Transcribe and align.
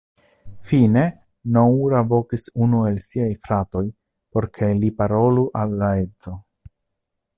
Fine, 0.69 1.03
Noura 1.57 1.99
vokis 2.13 2.45
unu 2.67 2.79
el 2.93 2.97
siaj 3.09 3.29
fratoj, 3.45 3.83
por 4.37 4.49
ke 4.57 4.71
li 4.81 4.91
parolu 5.03 5.45
al 5.63 5.77
la 5.83 5.93
edzo. 6.07 6.35